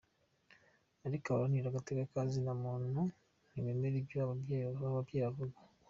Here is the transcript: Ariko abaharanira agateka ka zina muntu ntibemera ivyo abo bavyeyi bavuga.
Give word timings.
Ariko 1.07 1.25
abaharanira 1.29 1.67
agateka 1.69 2.03
ka 2.11 2.21
zina 2.31 2.53
muntu 2.63 3.01
ntibemera 3.51 3.95
ivyo 4.01 4.17
abo 4.23 4.33
bavyeyi 4.95 5.25
bavuga. 5.25 5.57